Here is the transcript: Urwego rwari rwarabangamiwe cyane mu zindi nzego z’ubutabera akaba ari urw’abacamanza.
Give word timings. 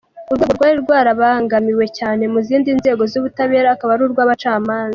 Urwego 0.31 0.51
rwari 0.59 0.77
rwarabangamiwe 0.83 1.85
cyane 1.97 2.23
mu 2.33 2.39
zindi 2.47 2.69
nzego 2.79 3.03
z’ubutabera 3.11 3.67
akaba 3.71 3.91
ari 3.95 4.03
urw’abacamanza. 4.07 4.89